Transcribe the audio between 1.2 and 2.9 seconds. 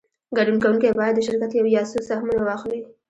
شرکت یو یا څو سهمونه واخلي